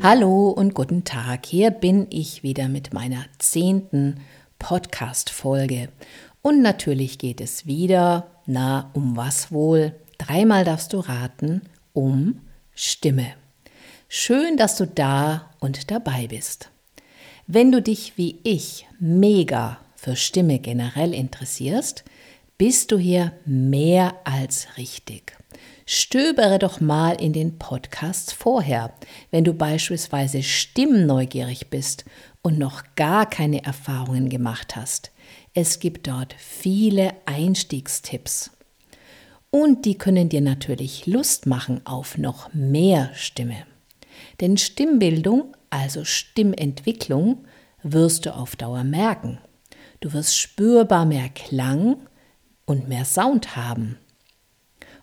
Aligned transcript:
Hallo 0.00 0.48
und 0.48 0.74
guten 0.74 1.04
Tag. 1.04 1.44
Hier 1.44 1.70
bin 1.70 2.06
ich 2.08 2.42
wieder 2.42 2.68
mit 2.68 2.94
meiner 2.94 3.26
zehnten 3.38 4.20
Podcast-Folge. 4.58 5.90
Und 6.40 6.62
natürlich 6.62 7.18
geht 7.18 7.40
es 7.42 7.66
wieder, 7.66 8.28
na, 8.46 8.90
um 8.94 9.16
was 9.16 9.52
wohl? 9.52 9.92
Dreimal 10.16 10.64
darfst 10.64 10.94
du 10.94 11.00
raten, 11.00 11.62
um 11.92 12.40
Stimme. 12.74 13.26
Schön, 14.08 14.56
dass 14.56 14.76
du 14.76 14.86
da 14.86 15.50
und 15.60 15.90
dabei 15.90 16.26
bist. 16.28 16.70
Wenn 17.46 17.70
du 17.70 17.82
dich 17.82 18.16
wie 18.16 18.38
ich 18.44 18.86
mega 18.98 19.78
für 19.94 20.16
Stimme 20.16 20.58
generell 20.58 21.12
interessierst, 21.12 22.04
bist 22.58 22.90
du 22.90 22.98
hier 22.98 23.32
mehr 23.46 24.16
als 24.24 24.66
richtig. 24.76 25.36
Stöbere 25.86 26.58
doch 26.58 26.80
mal 26.80 27.12
in 27.12 27.32
den 27.32 27.56
Podcasts 27.58 28.32
vorher, 28.32 28.92
wenn 29.30 29.44
du 29.44 29.54
beispielsweise 29.54 30.42
stimmneugierig 30.42 31.70
bist 31.70 32.04
und 32.42 32.58
noch 32.58 32.82
gar 32.96 33.30
keine 33.30 33.64
Erfahrungen 33.64 34.28
gemacht 34.28 34.74
hast. 34.74 35.12
Es 35.54 35.78
gibt 35.78 36.08
dort 36.08 36.34
viele 36.36 37.14
Einstiegstipps. 37.26 38.50
Und 39.50 39.86
die 39.86 39.96
können 39.96 40.28
dir 40.28 40.42
natürlich 40.42 41.06
Lust 41.06 41.46
machen 41.46 41.86
auf 41.86 42.18
noch 42.18 42.52
mehr 42.52 43.10
Stimme. 43.14 43.66
Denn 44.40 44.58
Stimmbildung, 44.58 45.56
also 45.70 46.04
Stimmentwicklung, 46.04 47.46
wirst 47.82 48.26
du 48.26 48.34
auf 48.34 48.56
Dauer 48.56 48.84
merken. 48.84 49.38
Du 50.00 50.12
wirst 50.12 50.36
spürbar 50.36 51.06
mehr 51.06 51.28
Klang 51.30 51.96
und 52.68 52.86
mehr 52.86 53.04
Sound 53.04 53.56
haben. 53.56 53.98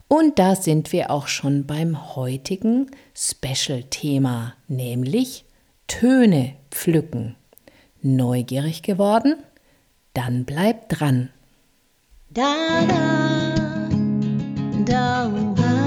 Und 0.07 0.37
da 0.37 0.55
sind 0.55 0.91
wir 0.93 1.09
auch 1.09 1.27
schon 1.27 1.65
beim 1.65 2.15
heutigen 2.15 2.91
Special-Thema, 3.15 4.53
nämlich 4.67 5.45
Töne 5.87 6.53
pflücken. 6.69 7.35
Neugierig 8.01 8.83
geworden? 8.83 9.35
Dann 10.13 10.45
bleib 10.45 10.89
dran. 10.89 11.31
Da, 12.29 12.85
da, 12.87 13.89
da, 14.85 15.84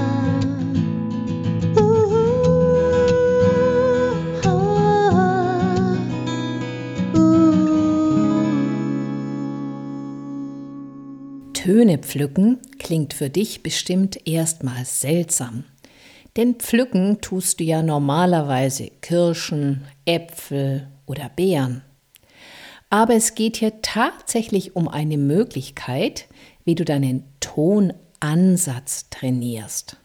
Töne 11.69 11.99
pflücken 11.99 12.57
klingt 12.79 13.13
für 13.13 13.29
dich 13.29 13.61
bestimmt 13.61 14.27
erstmal 14.27 14.85
seltsam. 14.85 15.65
Denn 16.35 16.55
pflücken 16.55 17.21
tust 17.21 17.59
du 17.59 17.63
ja 17.63 17.83
normalerweise 17.83 18.89
Kirschen, 19.01 19.83
Äpfel 20.03 20.87
oder 21.05 21.29
Beeren. 21.29 21.83
Aber 22.89 23.13
es 23.13 23.35
geht 23.35 23.57
hier 23.57 23.83
tatsächlich 23.83 24.75
um 24.75 24.87
eine 24.87 25.19
Möglichkeit, 25.19 26.25
wie 26.65 26.73
du 26.73 26.83
deinen 26.85 27.23
Tonansatz 27.39 29.11
trainierst. 29.11 29.97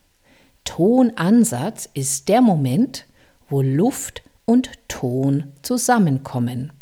Tonansatz 0.65 1.89
ist 1.95 2.29
der 2.29 2.43
Moment, 2.43 3.07
wo 3.49 3.63
Luft 3.63 4.23
und 4.45 4.69
Ton 4.89 5.45
zusammenkommen, 5.63 6.75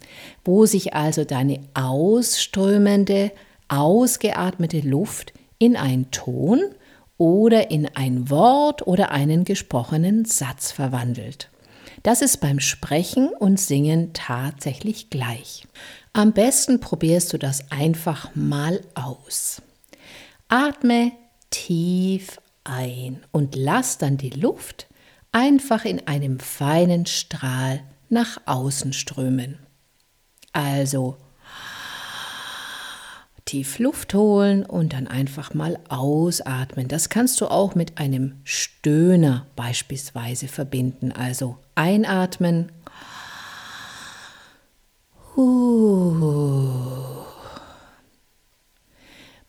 wo 0.45 0.67
sich 0.67 0.93
also 0.93 1.23
deine 1.25 1.61
ausströmende 1.73 3.31
ausgeatmete 3.73 4.81
Luft 4.81 5.33
in 5.59 5.77
einen 5.77 6.11
Ton 6.11 6.61
oder 7.17 7.71
in 7.71 7.89
ein 7.97 8.29
Wort 8.29 8.87
oder 8.87 9.11
einen 9.11 9.45
gesprochenen 9.45 10.25
Satz 10.25 10.71
verwandelt. 10.73 11.49
Das 12.03 12.21
ist 12.21 12.39
beim 12.39 12.61
Sprechen 12.61 13.29
und 13.29 13.59
Singen 13.59 14.13
tatsächlich 14.13 15.09
gleich. 15.09 15.67
Am 16.13 16.33
besten 16.33 16.81
probierst 16.81 17.33
du 17.33 17.39
das 17.39 17.71
einfach 17.71 18.35
mal 18.35 18.81
aus. 18.95 19.63
Atme 20.49 21.13
tief 21.51 22.41
ein 22.65 23.23
und 23.31 23.57
lass 23.57 23.99
dann 23.99 24.19
die 24.19 24.31
Luft 24.31 24.87
einfach 25.31 25.85
in 25.85 26.07
einem 26.07 26.41
feinen 26.41 27.07
Strahl 27.07 27.81
nach 28.11 28.39
außen 28.45 28.93
strömen. 28.93 29.59
Also 30.53 31.17
tief 33.45 33.79
Luft 33.79 34.15
holen 34.15 34.65
und 34.65 34.93
dann 34.93 35.07
einfach 35.07 35.55
mal 35.55 35.79
ausatmen. 35.89 36.89
Das 36.89 37.09
kannst 37.09 37.41
du 37.41 37.47
auch 37.47 37.75
mit 37.75 37.99
einem 37.99 38.35
Stöhner 38.45 39.47
beispielsweise 39.57 40.49
verbinden. 40.49 41.13
Also 41.13 41.57
einatmen. 41.75 42.71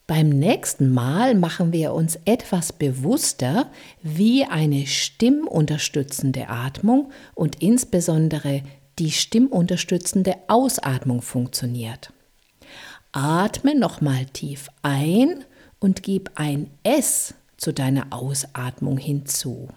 Beim 0.08 0.30
nächsten 0.30 0.94
Mal 0.94 1.36
machen 1.36 1.72
wir 1.74 1.94
uns 1.94 2.18
etwas 2.26 2.74
bewusster, 2.74 3.72
wie 4.02 4.46
eine 4.46 4.86
stimmunterstützende 4.86 6.50
Atmung 6.50 7.12
und 7.36 7.62
insbesondere 7.62 8.64
die 9.00 9.12
stimmunterstützende 9.12 10.36
Ausatmung 10.48 11.22
funktioniert. 11.22 12.14
Atme 13.14 13.76
nochmal 13.76 14.26
tief 14.26 14.68
ein 14.82 15.46
und 15.80 16.04
gib 16.04 16.32
ein 16.36 16.70
S 16.84 17.36
zu 17.58 17.72
deiner 17.72 18.08
Ausatmung 18.10 18.98
hinzu. 18.98 19.70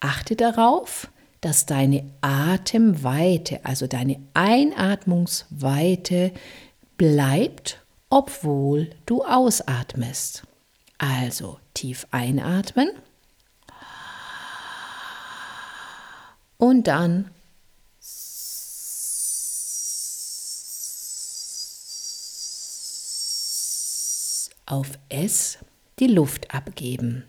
Achte 0.00 0.36
darauf, 0.36 1.10
dass 1.40 1.66
deine 1.66 2.04
Atemweite, 2.20 3.64
also 3.64 3.86
deine 3.86 4.20
Einatmungsweite 4.34 6.32
bleibt, 6.96 7.82
obwohl 8.10 8.90
du 9.06 9.24
ausatmest. 9.24 10.42
Also 10.98 11.58
tief 11.74 12.06
einatmen 12.10 12.90
und 16.58 16.88
dann 16.88 17.30
auf 24.70 24.98
S 25.08 25.58
die 25.98 26.06
Luft 26.06 26.54
abgeben. 26.54 27.24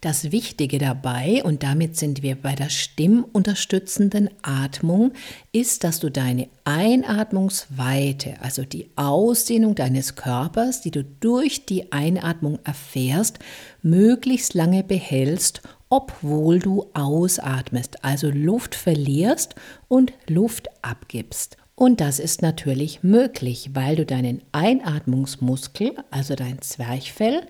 Das 0.00 0.30
Wichtige 0.30 0.78
dabei, 0.78 1.42
und 1.42 1.64
damit 1.64 1.96
sind 1.96 2.22
wir 2.22 2.36
bei 2.36 2.54
der 2.54 2.70
stimmunterstützenden 2.70 4.30
Atmung, 4.42 5.12
ist, 5.50 5.82
dass 5.82 5.98
du 5.98 6.08
deine 6.08 6.48
Einatmungsweite, 6.62 8.36
also 8.40 8.62
die 8.62 8.90
Ausdehnung 8.94 9.74
deines 9.74 10.14
Körpers, 10.14 10.82
die 10.82 10.92
du 10.92 11.02
durch 11.02 11.66
die 11.66 11.90
Einatmung 11.90 12.60
erfährst, 12.62 13.40
möglichst 13.82 14.54
lange 14.54 14.84
behältst, 14.84 15.62
obwohl 15.88 16.60
du 16.60 16.86
ausatmest, 16.94 18.04
also 18.04 18.30
Luft 18.30 18.76
verlierst 18.76 19.56
und 19.88 20.12
Luft 20.28 20.68
abgibst. 20.80 21.56
Und 21.78 22.00
das 22.00 22.18
ist 22.18 22.42
natürlich 22.42 23.04
möglich, 23.04 23.70
weil 23.72 23.94
du 23.94 24.04
deinen 24.04 24.42
Einatmungsmuskel, 24.50 25.94
also 26.10 26.34
dein 26.34 26.60
Zwerchfell, 26.60 27.42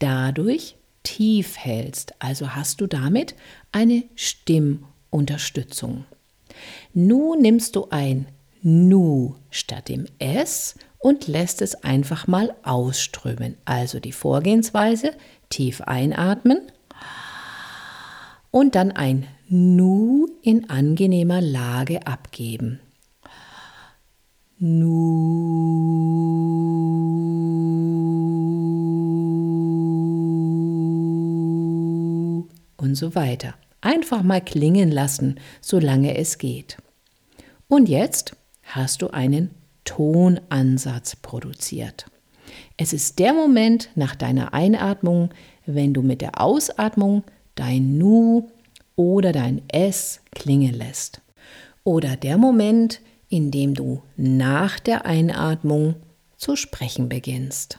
dadurch 0.00 0.74
tief 1.04 1.56
hältst. 1.56 2.12
Also 2.18 2.56
hast 2.56 2.80
du 2.80 2.88
damit 2.88 3.36
eine 3.70 4.02
Stimmunterstützung. 4.16 6.06
Nun 6.92 7.40
nimmst 7.40 7.76
du 7.76 7.86
ein 7.90 8.26
Nu 8.62 9.36
statt 9.48 9.88
dem 9.88 10.06
S 10.18 10.74
und 10.98 11.28
lässt 11.28 11.62
es 11.62 11.76
einfach 11.84 12.26
mal 12.26 12.56
ausströmen. 12.64 13.54
Also 13.64 14.00
die 14.00 14.10
Vorgehensweise, 14.10 15.12
tief 15.50 15.82
einatmen 15.82 16.62
und 18.50 18.74
dann 18.74 18.90
ein 18.90 19.28
Nu 19.48 20.26
in 20.42 20.68
angenehmer 20.68 21.40
Lage 21.40 22.08
abgeben. 22.08 22.80
Nu. 24.60 24.98
Und 32.76 32.96
so 32.96 33.14
weiter. 33.14 33.54
Einfach 33.80 34.24
mal 34.24 34.40
klingen 34.40 34.90
lassen, 34.90 35.38
solange 35.60 36.16
es 36.18 36.38
geht. 36.38 36.76
Und 37.68 37.88
jetzt 37.88 38.36
hast 38.64 39.02
du 39.02 39.10
einen 39.10 39.50
Tonansatz 39.84 41.14
produziert. 41.14 42.06
Es 42.76 42.92
ist 42.92 43.20
der 43.20 43.34
Moment 43.34 43.90
nach 43.94 44.16
deiner 44.16 44.54
Einatmung, 44.54 45.30
wenn 45.66 45.94
du 45.94 46.02
mit 46.02 46.20
der 46.20 46.40
Ausatmung 46.40 47.22
dein 47.54 47.96
Nu 47.96 48.50
oder 48.96 49.30
dein 49.30 49.62
S 49.68 50.20
klingen 50.32 50.74
lässt. 50.74 51.20
Oder 51.84 52.16
der 52.16 52.38
Moment, 52.38 53.00
indem 53.28 53.74
du 53.74 54.02
nach 54.16 54.78
der 54.80 55.06
Einatmung 55.06 55.96
zu 56.36 56.56
sprechen 56.56 57.08
beginnst. 57.08 57.78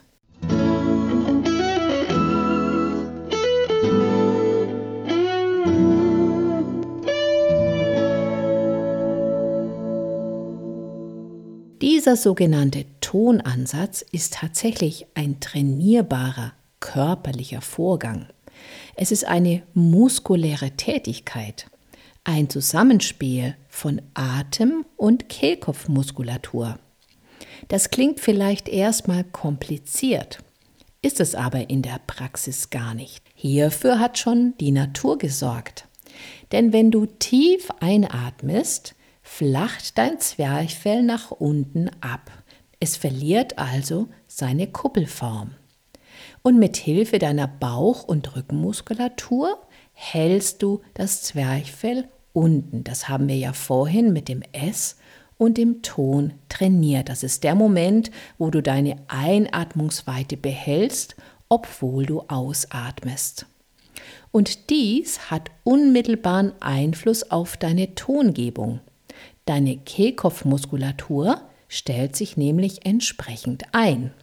Dieser 11.82 12.16
sogenannte 12.16 12.86
Tonansatz 13.02 14.02
ist 14.02 14.34
tatsächlich 14.34 15.06
ein 15.16 15.40
trainierbarer 15.40 16.54
körperlicher 16.80 17.62
Vorgang. 17.62 18.28
Es 18.96 19.12
ist 19.12 19.26
eine 19.26 19.64
muskuläre 19.74 20.72
Tätigkeit, 20.72 21.68
ein 22.24 22.50
Zusammenspiel 22.50 23.56
von 23.80 24.02
Atem- 24.14 24.86
und 24.98 25.30
Kehlkopfmuskulatur. 25.30 26.78
Das 27.70 27.90
klingt 27.92 28.20
vielleicht 28.20 28.68
erstmal 28.68 29.24
kompliziert, 29.24 30.40
ist 31.02 31.22
es 31.22 31.34
aber 31.34 31.70
in 31.70 31.82
der 31.82 32.02
Praxis 32.06 32.70
gar 32.72 32.94
nicht. 32.94 33.24
Hierfür 33.36 34.00
hat 34.00 34.18
schon 34.18 34.54
die 34.60 34.72
Natur 34.72 35.18
gesorgt. 35.18 35.88
Denn 36.52 36.74
wenn 36.74 36.92
du 36.92 37.06
tief 37.06 37.70
einatmest, 37.80 38.96
flacht 39.22 39.98
dein 39.98 40.20
Zwerchfell 40.20 41.02
nach 41.02 41.32
unten 41.32 41.90
ab. 42.02 42.32
Es 42.82 42.98
verliert 42.98 43.58
also 43.58 44.10
seine 44.28 44.68
Kuppelform. 44.68 45.52
Und 46.42 46.60
mit 46.60 46.76
Hilfe 46.76 47.18
deiner 47.18 47.48
Bauch- 47.48 48.04
und 48.04 48.36
Rückenmuskulatur 48.36 49.58
hältst 49.94 50.62
du 50.64 50.82
das 50.96 51.24
Zwerchfell 51.24 52.10
unten. 52.40 52.86
Das 52.86 53.10
haben 53.10 53.28
wir 53.28 53.36
ja 53.36 53.52
vorhin 53.52 54.14
mit 54.14 54.30
dem 54.30 54.42
S 54.54 54.96
und 55.38 55.58
dem 55.58 55.82
Ton 55.82 56.34
trainiert. 56.48 57.10
Das 57.10 57.22
ist 57.22 57.44
der 57.44 57.54
Moment, 57.54 58.12
wo 58.38 58.50
du 58.50 58.62
deine 58.62 58.96
Einatmungsweite 59.08 60.38
behältst, 60.38 61.18
obwohl 61.50 62.06
du 62.06 62.22
ausatmest. 62.30 63.46
Und 64.32 64.70
dies 64.70 65.30
hat 65.30 65.52
unmittelbaren 65.66 66.54
Einfluss 66.62 67.30
auf 67.30 67.58
deine 67.58 67.94
Tongebung. 67.96 68.80
Deine 69.46 69.78
Kehlkopfmuskulatur 69.78 71.42
stellt 71.68 72.16
sich 72.16 72.38
nämlich 72.38 72.86
entsprechend 72.86 73.64
ein. 73.74 74.14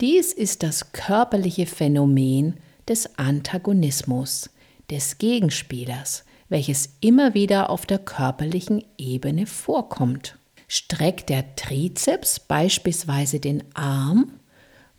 Dies 0.00 0.32
ist 0.32 0.64
das 0.64 0.90
körperliche 0.90 1.66
Phänomen 1.66 2.56
des 2.88 3.18
Antagonismus, 3.18 4.50
des 4.90 5.18
Gegenspielers, 5.18 6.24
welches 6.52 6.96
immer 7.00 7.34
wieder 7.34 7.70
auf 7.70 7.86
der 7.86 7.98
körperlichen 7.98 8.84
Ebene 8.98 9.46
vorkommt. 9.46 10.38
Streckt 10.68 11.30
der 11.30 11.56
Trizeps 11.56 12.38
beispielsweise 12.38 13.40
den 13.40 13.64
Arm, 13.74 14.34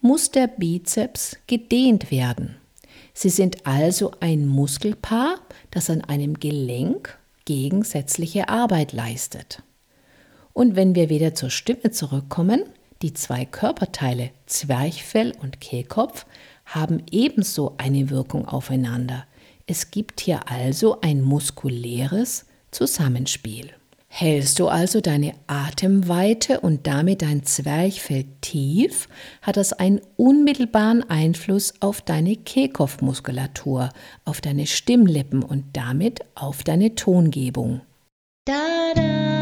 muss 0.02 0.32
der 0.32 0.48
Bizeps 0.48 1.38
gedehnt 1.48 2.12
werden. 2.12 2.58
Sie 3.14 3.30
sind 3.30 3.66
also 3.66 4.12
ein 4.20 4.48
Muskelpaar, 4.48 5.36
das 5.72 5.90
an 5.90 6.02
einem 6.02 6.40
Gelenk 6.40 7.18
gegensätzliche 7.46 8.50
Arbeit 8.50 8.92
leistet. 8.92 9.62
Und 10.54 10.76
wenn 10.76 10.96
wir 10.96 11.10
wieder 11.10 11.36
zur 11.36 11.52
Stimme 11.52 11.92
zurückkommen, 11.92 12.64
die 13.02 13.14
zwei 13.14 13.46
Körperteile 13.46 14.32
Zwerchfell 14.48 15.34
und 15.42 15.62
Kehlkopf 15.62 16.26
haben 16.66 17.04
ebenso 17.12 17.76
eine 17.78 18.10
Wirkung 18.10 18.48
aufeinander. 18.48 19.26
Es 19.65 19.92
gibt 19.92 20.21
hier 20.21 20.50
also 20.50 21.00
ein 21.01 21.21
muskuläres 21.21 22.45
Zusammenspiel. 22.71 23.71
Hältst 24.15 24.60
du 24.60 24.68
also 24.68 25.01
deine 25.01 25.33
Atemweite 25.48 26.60
und 26.60 26.86
damit 26.86 27.24
dein 27.24 27.44
Zwerchfell 27.45 28.25
tief, 28.42 29.10
hat 29.42 29.57
das 29.57 29.74
einen 29.74 30.01
unmittelbaren 30.18 31.10
Einfluss 31.10 31.74
auf 31.80 32.01
deine 32.01 32.36
Kehlkopfmuskulatur, 32.36 33.89
auf 34.24 34.39
deine 34.39 34.68
Stimmlippen 34.68 35.42
und 35.42 35.65
damit 35.74 36.19
auf 36.36 36.63
deine 36.63 36.94
Tongebung. 36.94 37.81
Da, 38.45 38.94
da. 38.94 39.33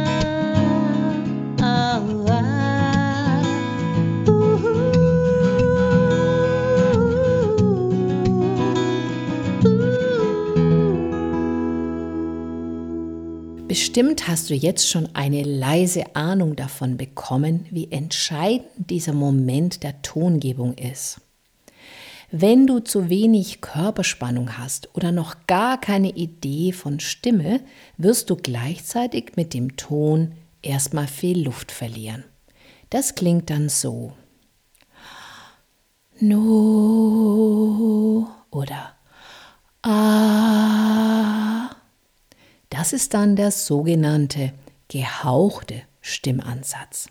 Bestimmt 13.91 14.29
hast 14.29 14.49
du 14.49 14.53
jetzt 14.53 14.89
schon 14.89 15.09
eine 15.15 15.43
leise 15.43 16.15
Ahnung 16.15 16.55
davon 16.55 16.95
bekommen, 16.95 17.65
wie 17.71 17.91
entscheidend 17.91 18.89
dieser 18.89 19.11
Moment 19.11 19.83
der 19.83 20.01
Tongebung 20.01 20.75
ist. 20.75 21.19
Wenn 22.31 22.67
du 22.67 22.79
zu 22.79 23.09
wenig 23.09 23.59
Körperspannung 23.59 24.57
hast 24.57 24.95
oder 24.95 25.11
noch 25.11 25.45
gar 25.45 25.77
keine 25.77 26.11
Idee 26.11 26.71
von 26.71 27.01
Stimme, 27.01 27.59
wirst 27.97 28.29
du 28.29 28.37
gleichzeitig 28.37 29.33
mit 29.35 29.53
dem 29.53 29.75
Ton 29.75 30.35
erstmal 30.61 31.07
viel 31.07 31.43
Luft 31.43 31.73
verlieren. 31.73 32.23
Das 32.91 33.15
klingt 33.15 33.49
dann 33.49 33.67
so. 33.67 34.13
No 36.21 38.29
oder 38.51 38.90
Das 42.81 42.93
ist 42.93 43.13
dann 43.13 43.35
der 43.35 43.51
sogenannte 43.51 44.53
gehauchte 44.87 45.83
Stimmansatz. 46.01 47.09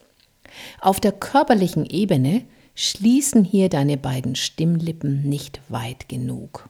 Auf 0.81 0.99
der 0.99 1.13
körperlichen 1.13 1.87
Ebene 1.87 2.43
schließen 2.75 3.45
hier 3.45 3.69
deine 3.69 3.97
beiden 3.97 4.35
Stimmlippen 4.35 5.23
nicht 5.29 5.61
weit 5.69 6.09
genug. 6.09 6.69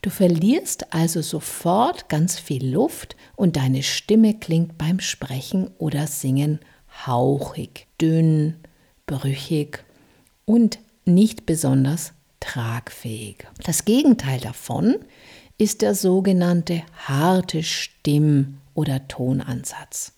Du 0.00 0.08
verlierst 0.08 0.94
also 0.94 1.20
sofort 1.20 2.08
ganz 2.08 2.38
viel 2.38 2.66
Luft 2.66 3.14
und 3.36 3.56
deine 3.56 3.82
Stimme 3.82 4.32
klingt 4.32 4.78
beim 4.78 5.00
Sprechen 5.00 5.68
oder 5.76 6.06
Singen 6.06 6.60
hauchig, 7.06 7.88
dünn, 8.00 8.54
brüchig 9.04 9.84
und 10.46 10.78
nicht 11.04 11.44
besonders 11.44 12.14
tragfähig. 12.40 13.46
Das 13.64 13.84
Gegenteil 13.84 14.40
davon 14.40 14.96
ist 15.60 15.82
der 15.82 15.94
sogenannte 15.94 16.82
harte 17.06 17.62
Stimm- 17.62 18.58
oder 18.72 19.06
Tonansatz. 19.08 20.14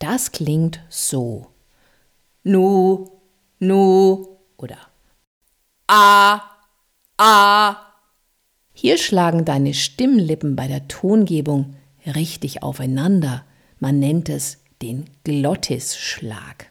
Das 0.00 0.32
klingt 0.32 0.80
so. 0.88 1.46
Nu, 2.42 3.08
nu 3.60 4.26
oder 4.56 4.78
a, 5.86 6.42
a. 7.18 7.76
Hier 8.72 8.98
schlagen 8.98 9.44
deine 9.44 9.74
Stimmlippen 9.74 10.56
bei 10.56 10.66
der 10.66 10.88
Tongebung 10.88 11.76
richtig 12.04 12.64
aufeinander. 12.64 13.44
Man 13.78 14.00
nennt 14.00 14.28
es 14.28 14.58
den 14.82 15.04
Glottisschlag. 15.22 16.66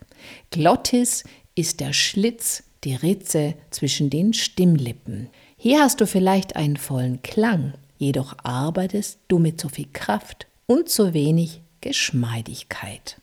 Glottis 0.51 1.24
ist 1.55 1.79
der 1.79 1.94
Schlitz, 1.94 2.63
die 2.84 2.96
Ritze 2.96 3.53
zwischen 3.70 4.10
den 4.10 4.34
Stimmlippen. 4.34 5.29
Hier 5.55 5.82
hast 5.82 6.01
du 6.01 6.08
vielleicht 6.08 6.55
einen 6.55 6.77
vollen 6.77 7.22
Klang, 7.22 7.74
jedoch 8.00 8.36
arbeitest 8.44 9.20
du 9.27 9.38
mit 9.38 9.62
so 9.62 9.70
viel 9.70 9.88
Kraft 9.94 10.48
und 10.65 10.89
so 10.89 11.13
wenig 11.13 11.62
Geschmeidigkeit. 11.82 13.22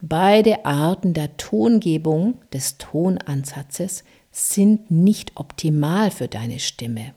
Beide 0.00 0.64
Arten 0.64 1.14
der 1.14 1.36
Tongebung 1.36 2.34
des 2.52 2.78
Tonansatzes 2.78 4.02
sind 4.32 4.90
nicht 4.90 5.32
optimal 5.36 6.10
für 6.10 6.26
deine 6.26 6.58
Stimme. 6.58 7.14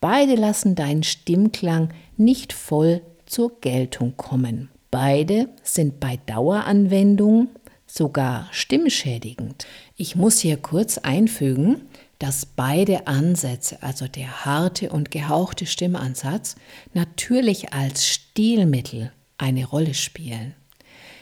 Beide 0.00 0.34
lassen 0.34 0.74
deinen 0.74 1.02
Stimmklang 1.02 1.90
nicht 2.16 2.52
voll 2.52 3.02
zur 3.26 3.60
Geltung 3.60 4.16
kommen. 4.16 4.70
Beide 4.90 5.48
sind 5.62 6.00
bei 6.00 6.18
Daueranwendung 6.26 7.48
sogar 7.86 8.48
stimmschädigend. 8.52 9.66
Ich 9.96 10.16
muss 10.16 10.38
hier 10.38 10.56
kurz 10.56 10.98
einfügen, 10.98 11.82
dass 12.18 12.46
beide 12.46 13.06
Ansätze, 13.06 13.82
also 13.82 14.08
der 14.08 14.44
harte 14.44 14.90
und 14.90 15.10
gehauchte 15.10 15.66
Stimmansatz, 15.66 16.56
natürlich 16.94 17.72
als 17.72 18.06
Stilmittel 18.06 19.12
eine 19.38 19.64
Rolle 19.64 19.94
spielen. 19.94 20.54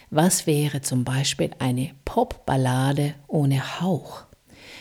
Was 0.09 0.47
wäre 0.47 0.81
zum 0.81 1.03
Beispiel 1.03 1.51
eine 1.59 1.91
Popballade 2.05 3.13
ohne 3.27 3.81
Hauch? 3.81 4.23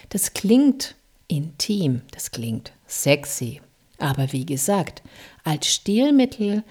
Das 0.08 0.32
klingt 0.32 0.94
intim, 1.28 2.02
das 2.12 2.30
klingt 2.30 2.72
sexy, 2.86 3.60
aber 3.98 4.32
wie 4.32 4.46
gesagt, 4.46 5.02
als 5.44 5.66
Stilmittel 5.66 6.62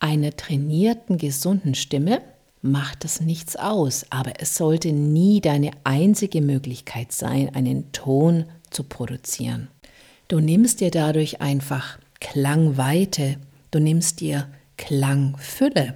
einer 0.00 0.34
trainierten, 0.36 1.18
gesunden 1.18 1.74
Stimme 1.74 2.22
macht 2.62 3.04
das 3.04 3.20
nichts 3.20 3.56
aus, 3.56 4.06
aber 4.10 4.40
es 4.40 4.56
sollte 4.56 4.92
nie 4.92 5.40
deine 5.40 5.70
einzige 5.84 6.40
Möglichkeit 6.40 7.12
sein, 7.12 7.54
einen 7.54 7.92
Ton 7.92 8.46
zu 8.70 8.82
produzieren. 8.82 9.68
Du 10.28 10.40
nimmst 10.40 10.80
dir 10.80 10.90
dadurch 10.90 11.40
einfach 11.40 11.98
Klangweite, 12.20 13.36
du 13.70 13.78
nimmst 13.78 14.20
dir 14.20 14.48
Klangfülle 14.76 15.94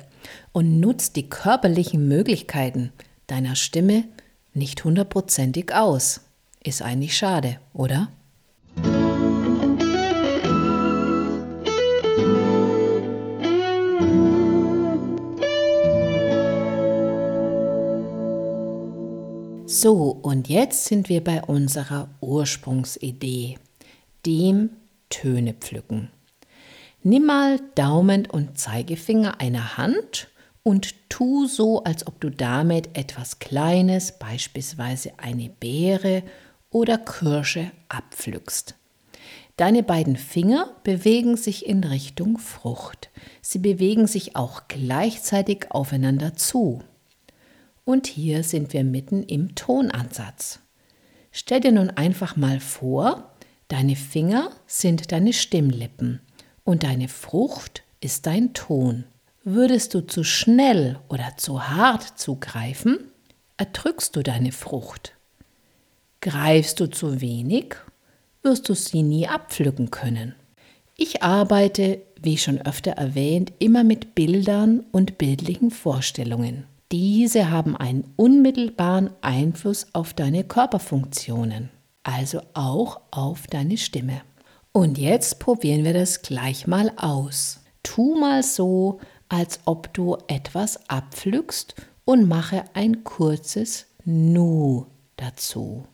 und 0.53 0.81
nutzt 0.81 1.17
die 1.17 1.29
körperlichen 1.29 2.09
Möglichkeiten 2.09 2.93
deiner 3.27 3.57
Stimme 3.57 4.05
nicht 4.55 4.85
hundertprozentig 4.85 5.75
aus. 5.75 6.21
Ist 6.63 6.83
eigentlich 6.83 7.17
schade, 7.17 7.59
oder? 7.73 8.09
So, 19.83 20.17
und 20.23 20.49
jetzt 20.49 20.85
sind 20.85 21.09
wir 21.09 21.25
bei 21.25 21.43
unserer 21.43 22.09
Ursprungsidee, 22.21 23.59
dem 24.25 24.71
Töne 25.11 25.55
pflücken. 25.55 26.09
Nimm 27.03 27.27
mal 27.27 27.59
Daumen 27.75 28.27
und 28.27 28.57
Zeigefinger 28.57 29.41
einer 29.41 29.77
Hand 29.77 30.29
und 30.63 30.95
tu 31.11 31.47
so, 31.49 31.83
als 31.83 32.07
ob 32.07 32.21
du 32.21 32.31
damit 32.31 32.97
etwas 32.97 33.41
Kleines, 33.41 34.21
beispielsweise 34.21 35.15
eine 35.17 35.49
Beere 35.49 36.23
oder 36.71 36.97
Kirsche, 36.97 37.73
abpflückst. 37.89 38.77
Deine 39.57 39.83
beiden 39.83 40.17
Finger 40.17 40.77
bewegen 40.85 41.37
sich 41.37 41.67
in 41.67 41.83
Richtung 41.83 42.39
Frucht. 42.39 43.11
Sie 43.41 43.59
bewegen 43.59 44.07
sich 44.07 44.37
auch 44.37 44.63
gleichzeitig 44.69 45.73
aufeinander 45.73 46.35
zu. 46.37 46.85
Und 47.85 48.07
hier 48.07 48.45
sind 48.45 48.73
wir 48.73 48.85
mitten 48.85 49.23
im 49.23 49.55
Tonansatz. 49.55 50.61
Stell 51.33 51.61
dir 51.61 51.73
nun 51.73 51.91
einfach 51.91 52.37
mal 52.37 52.61
vor, 52.61 53.33
deine 53.69 53.97
Finger 53.97 54.51
sind 54.67 55.13
deine 55.13 55.33
Stimmlippen 55.33 56.21
und 56.65 56.85
deine 56.85 57.09
Frucht 57.09 57.83
ist 58.01 58.27
dein 58.27 58.53
Ton. 58.53 59.05
Würdest 59.45 59.95
du 59.95 60.07
zu 60.07 60.23
schnell 60.23 61.01
oder 61.09 61.37
zu 61.37 61.69
hart 61.69 62.19
zugreifen, 62.19 62.99
erdrückst 63.57 64.15
du 64.15 64.23
deine 64.23 64.53
Frucht. 64.53 65.15
Greifst 66.21 66.79
du 66.79 66.89
zu 66.89 67.21
wenig, 67.21 67.75
wirst 68.43 68.69
du 68.69 68.75
sie 68.75 69.03
nie 69.03 69.27
abpflücken 69.27 69.91
können. 69.91 70.37
Ich 70.97 71.23
arbeite, 71.23 72.03
wie 72.21 72.39
schon 72.39 72.61
öfter 72.61 72.93
erwähnt, 72.93 73.53
immer 73.59 73.83
mit 73.83 74.15
Bildern 74.15 74.85
und 74.93 75.19
bildlichen 75.19 75.73
Vorstellungen. 75.73 76.65
Diese 76.93 77.51
haben 77.51 77.75
einen 77.75 78.05
unmittelbaren 78.17 79.11
Einfluss 79.23 79.87
auf 79.95 80.13
deine 80.13 80.45
Körperfunktionen, 80.45 81.71
also 82.03 82.43
auch 82.53 83.01
auf 83.11 83.47
deine 83.47 83.79
Stimme. 83.79 84.21
Und 84.73 84.99
jetzt 84.99 85.39
probieren 85.39 85.85
wir 85.85 85.95
das 85.95 86.21
gleich 86.21 86.67
mal 86.67 86.93
aus. 86.97 87.61
Tu 87.83 88.15
mal 88.15 88.43
so, 88.43 89.01
als 89.31 89.61
ob 89.65 89.95
du 89.95 90.19
etwas 90.29 90.91
abpflückst 90.91 91.77
und 92.05 92.29
mache 92.29 92.65
ein 92.75 93.05
kurzes 93.05 93.87
Nu 94.05 94.85
dazu. 95.17 95.87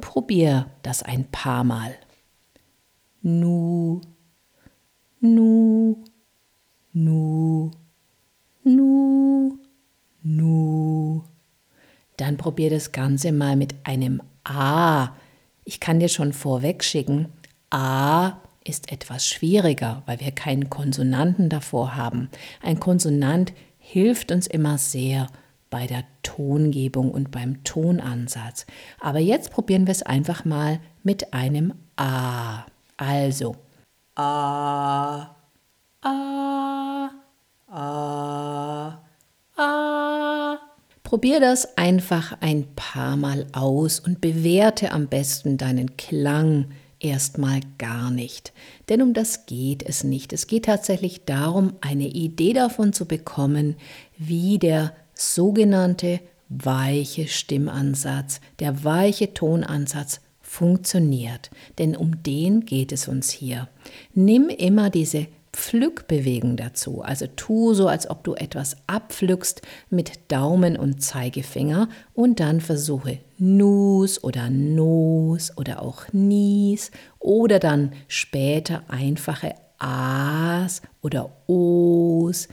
Probier 0.00 0.70
das 0.82 1.02
ein 1.02 1.30
paar 1.30 1.64
Mal. 1.64 1.94
Nu, 3.20 4.00
nu, 5.20 6.02
nu, 6.94 7.70
nu. 8.64 9.30
Dann 12.30 12.36
probier 12.36 12.70
das 12.70 12.92
Ganze 12.92 13.32
mal 13.32 13.56
mit 13.56 13.74
einem 13.82 14.22
A. 14.44 15.16
Ich 15.64 15.80
kann 15.80 15.98
dir 15.98 16.08
schon 16.08 16.32
vorweg 16.32 16.84
schicken, 16.84 17.26
A 17.70 18.34
ist 18.62 18.92
etwas 18.92 19.26
schwieriger, 19.26 20.04
weil 20.06 20.20
wir 20.20 20.30
keinen 20.30 20.70
Konsonanten 20.70 21.48
davor 21.48 21.96
haben. 21.96 22.30
Ein 22.62 22.78
Konsonant 22.78 23.52
hilft 23.78 24.30
uns 24.30 24.46
immer 24.46 24.78
sehr 24.78 25.26
bei 25.70 25.88
der 25.88 26.04
Tongebung 26.22 27.10
und 27.10 27.32
beim 27.32 27.64
Tonansatz. 27.64 28.64
Aber 29.00 29.18
jetzt 29.18 29.50
probieren 29.50 29.88
wir 29.88 29.92
es 29.92 30.04
einfach 30.04 30.44
mal 30.44 30.78
mit 31.02 31.34
einem 31.34 31.74
A. 31.96 32.64
Also 32.96 33.56
A, 34.14 35.34
A, 36.00 37.10
A, 37.10 37.10
A. 37.72 38.99
Probier 41.10 41.40
das 41.40 41.76
einfach 41.76 42.36
ein 42.38 42.68
paar 42.76 43.16
Mal 43.16 43.48
aus 43.50 43.98
und 43.98 44.20
bewerte 44.20 44.92
am 44.92 45.08
besten 45.08 45.58
deinen 45.58 45.96
Klang 45.96 46.66
erstmal 47.00 47.62
gar 47.78 48.12
nicht. 48.12 48.52
Denn 48.88 49.02
um 49.02 49.12
das 49.12 49.44
geht 49.46 49.82
es 49.82 50.04
nicht. 50.04 50.32
Es 50.32 50.46
geht 50.46 50.66
tatsächlich 50.66 51.24
darum, 51.24 51.72
eine 51.80 52.06
Idee 52.06 52.52
davon 52.52 52.92
zu 52.92 53.06
bekommen, 53.06 53.74
wie 54.18 54.60
der 54.60 54.92
sogenannte 55.12 56.20
weiche 56.48 57.26
Stimmansatz, 57.26 58.40
der 58.60 58.84
weiche 58.84 59.34
Tonansatz 59.34 60.20
funktioniert. 60.40 61.50
Denn 61.80 61.96
um 61.96 62.22
den 62.22 62.60
geht 62.66 62.92
es 62.92 63.08
uns 63.08 63.30
hier. 63.30 63.68
Nimm 64.14 64.48
immer 64.48 64.90
diese 64.90 65.26
Pflückbewegung 65.52 66.56
dazu. 66.56 67.02
Also 67.02 67.26
tu 67.26 67.74
so, 67.74 67.88
als 67.88 68.08
ob 68.08 68.22
du 68.24 68.34
etwas 68.34 68.76
abpflückst 68.86 69.62
mit 69.90 70.30
Daumen 70.30 70.76
und 70.76 71.02
Zeigefinger 71.02 71.88
und 72.14 72.40
dann 72.40 72.60
versuche 72.60 73.18
Nus 73.38 74.22
oder 74.22 74.48
Nos 74.50 75.56
oder 75.56 75.82
auch 75.82 76.04
Nies 76.12 76.90
oder 77.18 77.58
dann 77.58 77.92
später 78.06 78.84
einfache 78.88 79.54
As 79.78 80.82
oder 81.02 81.30
Os 81.48 82.48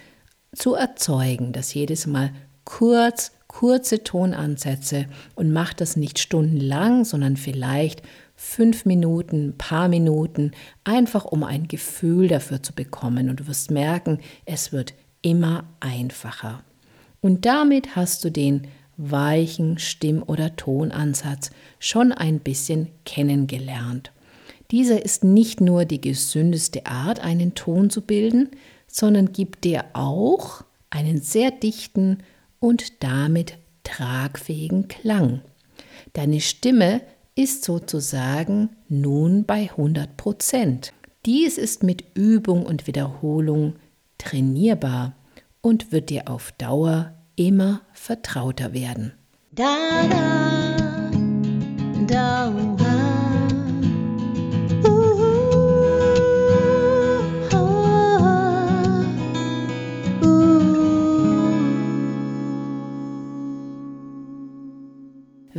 zu 0.56 0.74
erzeugen, 0.74 1.54
dass 1.54 1.74
jedes 1.74 2.08
Mal 2.08 2.32
kurz, 2.63 3.32
kurze 3.48 4.04
Tonansätze 4.04 5.06
und 5.36 5.51
mach 5.51 5.74
das 5.74 5.98
nicht 5.98 6.20
stundenlang, 6.20 7.06
sondern 7.06 7.38
vielleicht 7.38 8.01
fünf 8.38 8.86
Minuten, 8.86 9.56
paar 9.58 9.89
Minuten, 9.89 10.51
einfach 10.86 11.25
um 11.25 11.44
ein 11.44 11.67
Gefühl 11.67 12.29
dafür 12.29 12.63
zu 12.63 12.72
bekommen. 12.72 13.29
Und 13.29 13.41
du 13.41 13.48
wirst 13.48 13.72
merken, 13.72 14.20
es 14.46 14.72
wird 14.72 14.94
immer 15.22 15.65
einfacher. 15.82 16.63
Und 17.20 17.46
damit 17.46 17.96
hast 17.98 18.24
du 18.24 18.29
den 18.29 18.67
weichen 18.96 19.79
Stimm- 19.79 20.24
oder 20.24 20.56
Tonansatz 20.56 21.50
schon 21.79 22.12
ein 22.12 22.39
bisschen 22.39 22.88
kennengelernt. 23.06 24.12
Dieser 24.72 25.03
ist 25.03 25.24
nicht 25.24 25.60
nur 25.60 25.86
die 25.86 26.01
gesündeste 26.01 26.86
Art, 26.86 27.20
einen 27.20 27.56
Ton 27.56 27.89
zu 27.89 28.01
bilden, 28.01 28.50
sondern 28.88 29.34
gibt 29.34 29.63
dir 29.63 29.86
auch 29.94 30.63
einen 30.89 31.22
sehr 31.22 31.51
dichten 31.51 32.20
und 32.60 33.03
damit 33.03 33.58
tragfähigen 33.84 34.88
Klang. 34.88 35.41
Deine 36.13 36.41
Stimme 36.41 37.01
ist 37.38 37.63
sozusagen 37.63 38.72
nun 38.89 39.46
bei 39.46 39.70
100 39.70 40.17
Prozent. 40.17 40.91
Dies 41.25 41.58
ist 41.58 41.84
mit 41.84 42.03
Übung 42.15 42.65
und 42.65 42.88
Wiederholung 42.88 43.75
trainierbar 44.17 45.15
und 45.62 45.91
wird 45.91 46.10
dir 46.10 46.29
auf 46.29 46.51
Dauer 46.53 47.13
immer 47.36 47.82
vertrauter 47.94 48.74
werden. 48.74 49.13
Da, 49.51 50.08
da, 50.10 51.12
da, 52.08 52.87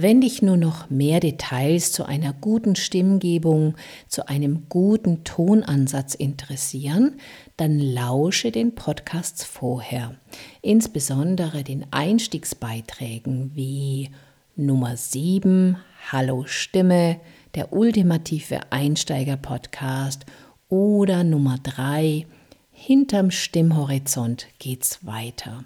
Wenn 0.00 0.20
dich 0.20 0.42
nur 0.42 0.56
noch 0.56 0.90
mehr 0.90 1.18
Details 1.18 1.90
zu 1.90 2.04
einer 2.04 2.32
guten 2.32 2.76
Stimmgebung, 2.76 3.74
zu 4.06 4.28
einem 4.28 4.68
guten 4.68 5.24
Tonansatz 5.24 6.14
interessieren, 6.14 7.16
dann 7.56 7.80
lausche 7.80 8.52
den 8.52 8.76
Podcasts 8.76 9.42
vorher. 9.42 10.14
Insbesondere 10.62 11.64
den 11.64 11.84
Einstiegsbeiträgen 11.90 13.50
wie 13.56 14.10
Nummer 14.54 14.96
7, 14.96 15.78
Hallo 16.12 16.44
Stimme, 16.46 17.18
der 17.56 17.72
ultimative 17.72 18.70
Einsteiger-Podcast 18.70 20.26
oder 20.68 21.24
Nummer 21.24 21.58
3, 21.60 22.24
Hinterm 22.70 23.32
Stimmhorizont 23.32 24.46
geht's 24.60 25.04
weiter. 25.04 25.64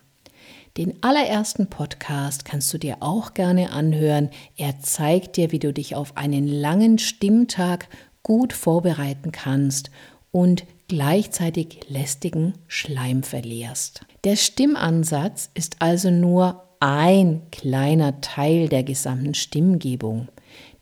Den 0.79 1.03
allerersten 1.03 1.69
Podcast 1.69 2.47
kannst 2.47 2.73
du 2.73 2.79
dir 2.79 2.97
auch 3.01 3.35
gerne 3.35 3.73
anhören. 3.73 4.31
Er 4.57 4.81
zeigt 4.81 5.37
dir, 5.37 5.53
wie 5.53 5.59
du 5.59 5.71
dich 5.71 5.95
auf 5.95 6.17
einen 6.17 6.49
langen 6.49 6.99
Stimmtag 6.99 7.89
gut 8.23 8.55
vorbereiten 8.55 9.33
kannst 9.33 9.91
und 10.31 10.65
gleichzeitig 10.89 11.81
lästigen 11.89 12.55
Schleim 12.69 13.23
verlierst. 13.23 14.07
Der 14.25 14.37
Stimmansatz 14.37 15.51
ist 15.53 15.77
also 15.81 16.11
nur 16.11 16.63
ein 16.81 17.43
kleiner 17.51 18.23
Teil 18.23 18.71
der 18.71 18.83
gesamten 18.83 19.35
Stimmgebung. 19.35 20.29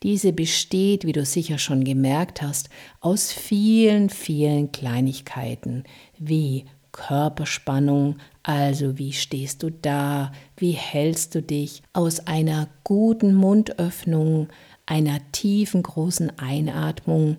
Diese 0.04 0.32
besteht, 0.32 1.04
wie 1.04 1.12
du 1.12 1.24
sicher 1.24 1.58
schon 1.58 1.82
gemerkt 1.82 2.42
hast, 2.42 2.70
aus 3.00 3.32
vielen, 3.32 4.08
vielen 4.08 4.70
Kleinigkeiten 4.70 5.82
wie 6.16 6.66
Körperspannung, 7.06 8.16
also 8.42 8.98
wie 8.98 9.12
stehst 9.12 9.62
du 9.62 9.70
da, 9.70 10.32
wie 10.56 10.72
hältst 10.72 11.34
du 11.34 11.42
dich 11.42 11.82
aus 11.94 12.26
einer 12.26 12.68
guten 12.84 13.34
Mundöffnung, 13.34 14.48
einer 14.84 15.18
tiefen 15.32 15.82
großen 15.82 16.38
Einatmung 16.38 17.38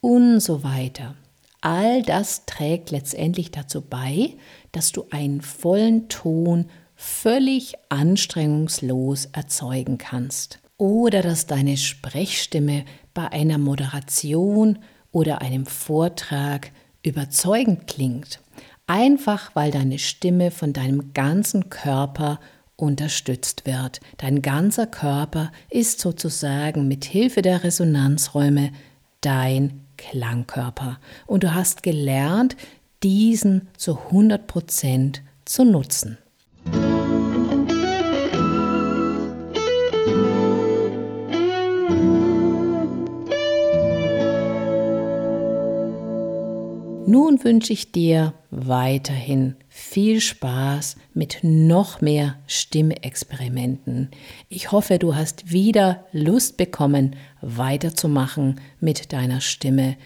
und 0.00 0.38
so 0.40 0.62
weiter. 0.62 1.16
All 1.60 2.02
das 2.02 2.46
trägt 2.46 2.92
letztendlich 2.92 3.50
dazu 3.50 3.82
bei, 3.82 4.34
dass 4.72 4.92
du 4.92 5.04
einen 5.10 5.40
vollen 5.40 6.08
Ton 6.08 6.66
völlig 6.94 7.74
anstrengungslos 7.88 9.26
erzeugen 9.32 9.98
kannst. 9.98 10.60
oder 10.80 11.20
dass 11.20 11.46
deine 11.46 11.76
Sprechstimme 11.76 12.86
bei 13.12 13.30
einer 13.30 13.58
Moderation 13.58 14.78
oder 15.12 15.42
einem 15.42 15.66
Vortrag 15.66 16.72
überzeugend 17.02 17.86
klingt. 17.86 18.40
Einfach 18.90 19.52
weil 19.54 19.70
deine 19.70 20.00
Stimme 20.00 20.50
von 20.50 20.72
deinem 20.72 21.14
ganzen 21.14 21.70
Körper 21.70 22.40
unterstützt 22.74 23.64
wird. 23.64 24.00
Dein 24.16 24.42
ganzer 24.42 24.88
Körper 24.88 25.52
ist 25.70 26.00
sozusagen 26.00 26.88
mit 26.88 27.04
Hilfe 27.04 27.40
der 27.40 27.62
Resonanzräume 27.62 28.72
dein 29.20 29.82
Klangkörper. 29.96 30.98
Und 31.28 31.44
du 31.44 31.54
hast 31.54 31.84
gelernt, 31.84 32.56
diesen 33.04 33.68
zu 33.76 33.96
100 33.96 34.48
Prozent 34.48 35.22
zu 35.44 35.64
nutzen. 35.64 36.18
Nun 47.06 47.44
wünsche 47.44 47.72
ich 47.72 47.92
dir 47.92 48.34
weiterhin 48.50 49.56
viel 49.68 50.20
Spaß 50.20 50.96
mit 51.14 51.38
noch 51.42 52.00
mehr 52.00 52.36
Stimmexperimenten. 52.46 54.10
Ich 54.48 54.72
hoffe, 54.72 54.98
du 54.98 55.14
hast 55.14 55.52
wieder 55.52 56.04
Lust 56.12 56.56
bekommen, 56.56 57.16
weiterzumachen 57.40 58.60
mit 58.80 59.12
deiner 59.12 59.40
Stimme, 59.40 59.96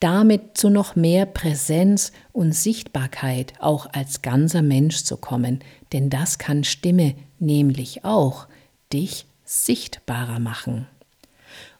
damit 0.00 0.58
zu 0.58 0.68
noch 0.68 0.96
mehr 0.96 1.26
Präsenz 1.26 2.10
und 2.32 2.52
Sichtbarkeit 2.52 3.54
auch 3.60 3.86
als 3.92 4.20
ganzer 4.20 4.62
Mensch 4.62 5.04
zu 5.04 5.16
kommen, 5.16 5.60
denn 5.92 6.10
das 6.10 6.38
kann 6.38 6.64
Stimme 6.64 7.14
nämlich 7.38 8.04
auch 8.04 8.48
dich 8.92 9.26
sichtbarer 9.44 10.40
machen. 10.40 10.88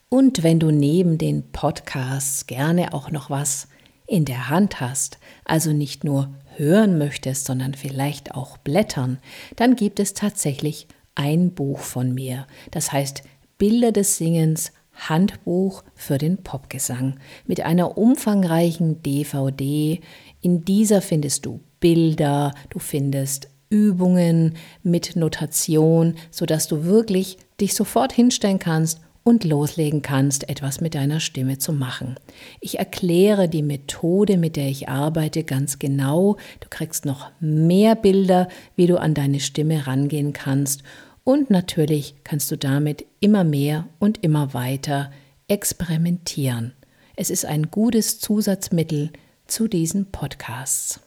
Und 0.07 0.43
wenn 0.43 0.59
du 0.59 0.71
neben 0.71 1.17
den 1.17 1.51
Podcasts 1.51 2.45
gerne 2.47 2.93
auch 2.93 3.11
noch 3.11 3.29
was 3.29 3.67
in 4.13 4.25
der 4.25 4.47
Hand 4.47 4.79
hast, 4.79 5.17
also 5.43 5.73
nicht 5.73 6.03
nur 6.03 6.35
hören 6.55 6.99
möchtest, 6.99 7.45
sondern 7.45 7.73
vielleicht 7.73 8.35
auch 8.35 8.57
blättern, 8.57 9.17
dann 9.55 9.75
gibt 9.75 9.99
es 9.99 10.13
tatsächlich 10.13 10.87
ein 11.15 11.55
Buch 11.55 11.79
von 11.79 12.13
mir. 12.13 12.45
Das 12.69 12.91
heißt 12.91 13.23
Bilder 13.57 13.91
des 13.91 14.17
Singens 14.17 14.71
Handbuch 14.93 15.83
für 15.95 16.19
den 16.19 16.37
Popgesang 16.43 17.15
mit 17.47 17.61
einer 17.61 17.97
umfangreichen 17.97 19.01
DVD. 19.01 19.99
In 20.41 20.63
dieser 20.63 21.01
findest 21.01 21.47
du 21.47 21.61
Bilder, 21.79 22.53
du 22.69 22.77
findest 22.77 23.49
Übungen 23.71 24.57
mit 24.83 25.15
Notation, 25.15 26.17
sodass 26.29 26.67
du 26.67 26.83
wirklich 26.83 27.39
dich 27.59 27.73
sofort 27.73 28.13
hinstellen 28.13 28.59
kannst 28.59 29.01
und 29.23 29.43
loslegen 29.43 30.01
kannst, 30.01 30.49
etwas 30.49 30.81
mit 30.81 30.95
deiner 30.95 31.19
Stimme 31.19 31.57
zu 31.57 31.71
machen. 31.71 32.15
Ich 32.59 32.79
erkläre 32.79 33.47
die 33.47 33.63
Methode, 33.63 34.37
mit 34.37 34.55
der 34.55 34.67
ich 34.67 34.89
arbeite, 34.89 35.43
ganz 35.43 35.79
genau. 35.79 36.37
Du 36.59 36.67
kriegst 36.69 37.05
noch 37.05 37.31
mehr 37.39 37.95
Bilder, 37.95 38.49
wie 38.75 38.87
du 38.87 38.99
an 38.99 39.13
deine 39.13 39.39
Stimme 39.39 39.87
rangehen 39.87 40.33
kannst. 40.33 40.83
Und 41.23 41.49
natürlich 41.49 42.15
kannst 42.23 42.51
du 42.51 42.57
damit 42.57 43.05
immer 43.21 43.45
mehr 43.45 43.87
und 43.99 44.23
immer 44.23 44.53
weiter 44.53 45.11
experimentieren. 45.47 46.73
Es 47.15 47.29
ist 47.29 47.45
ein 47.45 47.71
gutes 47.71 48.19
Zusatzmittel 48.19 49.11
zu 49.47 49.67
diesen 49.67 50.11
Podcasts. 50.11 50.99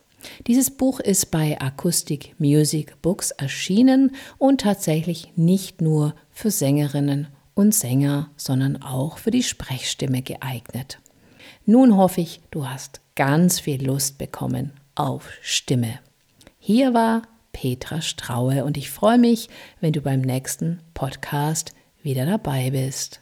Dieses 0.46 0.70
Buch 0.70 1.00
ist 1.00 1.30
bei 1.30 1.60
Acoustic 1.60 2.34
Music 2.38 3.00
Books 3.02 3.30
erschienen 3.32 4.12
und 4.38 4.62
tatsächlich 4.62 5.32
nicht 5.36 5.80
nur 5.82 6.14
für 6.30 6.50
Sängerinnen 6.50 7.28
und 7.56 7.74
Sänger, 7.74 8.30
sondern 8.36 8.80
auch 8.82 9.18
für 9.18 9.32
die 9.32 9.42
Sprechstimme 9.42 10.22
geeignet. 10.22 11.00
Nun 11.64 11.96
hoffe 11.96 12.20
ich, 12.20 12.40
du 12.52 12.68
hast 12.68 13.00
ganz 13.16 13.58
viel 13.58 13.84
Lust 13.84 14.18
bekommen 14.18 14.72
auf 14.94 15.30
Stimme. 15.40 15.98
Hier 16.60 16.94
war 16.94 17.22
Petra 17.52 18.02
Straue 18.02 18.64
und 18.64 18.76
ich 18.76 18.90
freue 18.90 19.18
mich, 19.18 19.48
wenn 19.80 19.92
du 19.92 20.02
beim 20.02 20.20
nächsten 20.20 20.80
Podcast 20.94 21.74
wieder 22.02 22.26
dabei 22.26 22.70
bist. 22.70 23.20